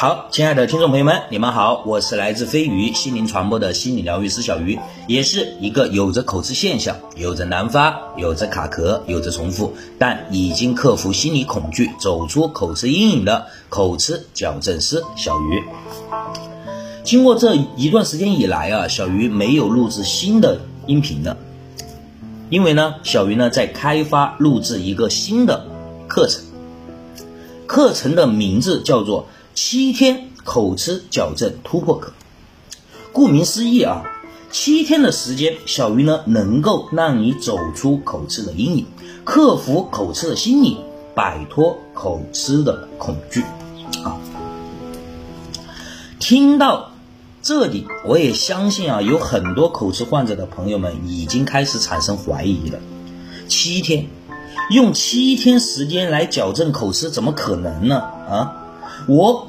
[0.00, 15.62] 好，亲爱的听众朋友们，你们好，我是来自飞鱼心灵传播的心理疗愈师小鱼，也是一个有着口吃现象、有着难发、有着卡壳、有着重复，但已经克服心理恐惧、走出口吃阴影的口吃矫正师小鱼。
[17.04, 21.36] 经过这一段时间以来啊，小鱼没有录制新的音频了，
[22.48, 25.66] 因为呢，小鱼呢在开发录制一个新的
[26.08, 26.42] 课程，
[27.66, 29.26] 课程的名字叫做。
[29.62, 32.12] 七天口吃矫正突破口，
[33.12, 34.04] 顾名思义啊，
[34.50, 38.86] 七天的时间，小鱼呢能够让你走出口吃的阴影，
[39.22, 40.78] 克服口吃的心理，
[41.14, 43.42] 摆脱口吃的恐惧
[44.02, 44.16] 啊。
[46.18, 46.92] 听到
[47.42, 52.78] 这里，我也相信啊，有很多口吃患者的朋友们已经开始产生怀疑了。
[53.46, 54.06] 七天，
[54.70, 58.00] 用七天时间来矫正口吃，怎么可能呢？
[58.00, 58.56] 啊？
[59.06, 59.48] 我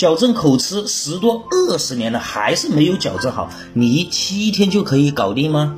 [0.00, 3.50] 矫正口吃十多二十年了，还是没有矫正好。
[3.74, 5.76] 你七天就可以搞定吗？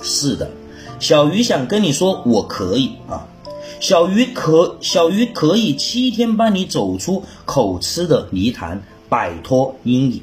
[0.00, 0.50] 是的，
[0.98, 3.28] 小鱼想跟你说，我可以啊。
[3.80, 10.22] 小鱼可小鱼可以七天帮你走出口吃的泥潭，摆脱阴影，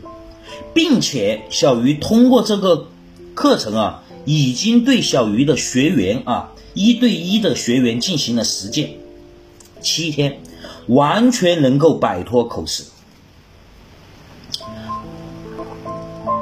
[0.73, 2.87] 并且小鱼通过这个
[3.35, 8.95] 课程啊，已经对小鱼的学员啊一对一的学员进行了实践，
[9.79, 10.41] 七天。
[10.87, 12.83] 完全能够摆脱口吃，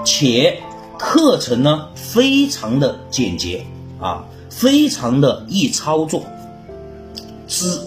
[0.06, 0.62] 且
[0.98, 3.66] 课程呢非常的简洁
[4.00, 6.24] 啊，非常的易操作。
[7.48, 7.80] 只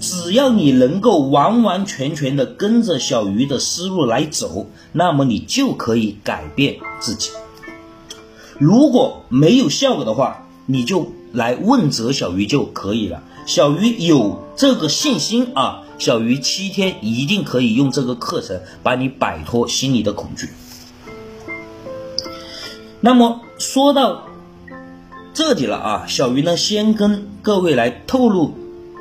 [0.00, 7.30] 只要你能够完完全全的跟着小鱼的思路来走，那么你就可以改变自己。
[8.58, 13.22] 如果没有效果的话，你就来问责小鱼就可以了。
[13.48, 15.84] 小鱼有这个信心啊。
[15.98, 20.50] 小鱼七天一定可以用这个课程把你摆脱心理的恐惧。
[23.00, 24.28] 那么说到
[25.32, 28.54] 这里了啊，小鱼呢先跟各位来透露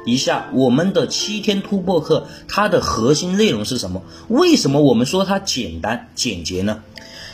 [0.06, 4.02] 一下我们的七天突破课它的核心内容是什么？
[4.29, 6.81] 为什么我们说它简单简洁呢？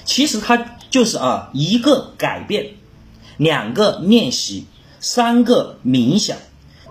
[0.03, 0.57] 其实它
[0.89, 2.71] 就是啊一个改变，
[3.37, 4.65] 两个练习，
[4.99, 6.37] 三个冥想。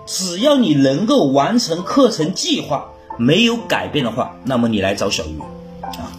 [0.05, 2.85] 只要你能够完成课程计划，
[3.17, 5.39] 没有改变的话，那么你来找小鱼
[5.81, 6.11] 啊。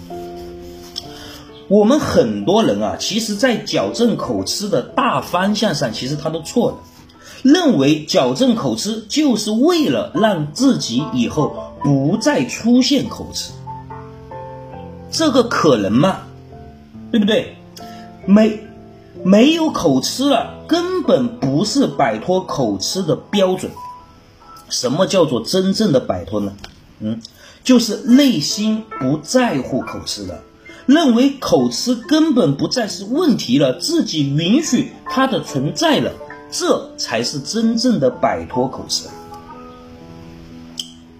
[1.68, 6.76] 我们很多人啊，其实在矫正口吃的大方向上，其实他都错了，
[7.42, 13.52] 认为矫正口吃就是为了让自己以后不再出现口吃，
[15.10, 16.20] 这个可能吗？
[17.10, 17.56] 对不对？
[18.26, 18.60] 没。
[19.22, 23.70] 没有口吃了，根本不是摆脱口吃的标准。
[24.68, 26.52] 什么叫做真正的摆脱呢？
[27.00, 27.20] 嗯，
[27.62, 30.40] 就是内心不在乎口吃了，
[30.86, 36.12] 认为口吃根本不再是问题了，自己允许它的存在了，
[36.50, 39.06] 这才是真正的摆脱口吃。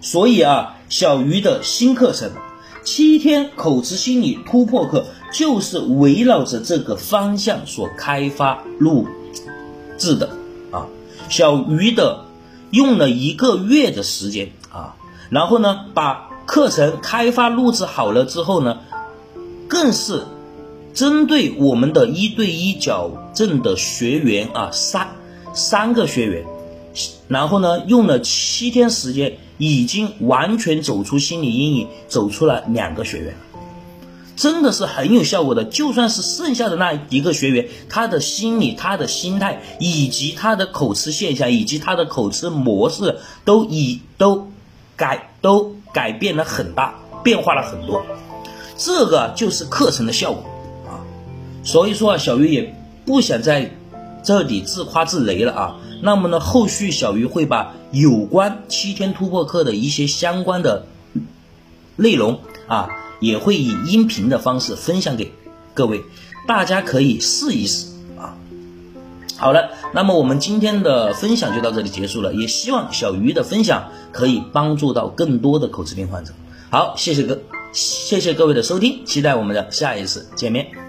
[0.01, 2.29] 所以啊，小鱼的新课程。
[2.85, 9.07] 七天口吃心理突破课就是围绕着这个方向所开发录
[9.97, 10.29] 制的
[10.71, 10.85] 啊，
[11.27, 12.25] 小鱼的
[12.69, 14.95] 用了一个月的时间啊，
[15.31, 18.77] 然后呢把课程开发录制好了之后呢，
[19.67, 20.23] 更是
[20.93, 25.07] 针对我们的一对一矫正的学员啊三
[25.55, 26.45] 三个学员，
[27.27, 29.39] 然后呢用了七天时间。
[29.57, 33.35] 已经完全走出心理阴影，走出了两个学员，
[34.35, 35.63] 真的是很有效果的。
[35.63, 44.49] 就算是剩下的那一个学员，他的心理、他的心态，以及他的口吃现象，以及他的口吃模式，都已都
[44.97, 48.05] 改都改变了很大，变化了很多。
[48.77, 50.43] 这个就是课程的效果
[50.85, 50.99] 啊。
[51.63, 53.71] 所以说啊，小鱼也不想在
[54.21, 55.77] 这里自夸自擂了啊。
[56.05, 60.85] 那么呢，后续小鱼会把有关七天突破课的一些相关的
[61.95, 65.33] 内容啊，也会以音频的方式分享给
[65.73, 66.03] 各位，
[66.47, 67.87] 大家可以试一试
[68.19, 68.37] 啊。
[69.35, 76.33] 好了，那么我们今天的分享就到这里结束了，也希望小鱼的分享可以帮助到更多的口吃病患者。
[76.69, 77.39] 好，谢谢各
[77.73, 80.84] 谢谢各位的收听，期待我们的下一次见面。